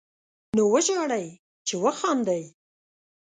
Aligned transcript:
نو 0.55 0.63
وژاړئ، 0.73 1.27
چې 1.67 1.75
وخاندئ 1.83 2.43